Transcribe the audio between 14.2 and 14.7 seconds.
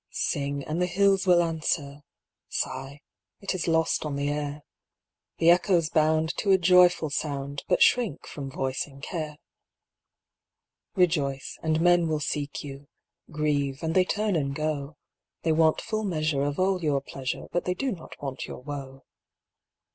and